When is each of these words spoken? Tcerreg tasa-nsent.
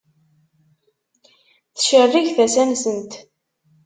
Tcerreg 1.75 2.27
tasa-nsent. 2.35 3.11